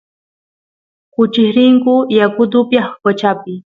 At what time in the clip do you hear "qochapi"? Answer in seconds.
3.03-3.53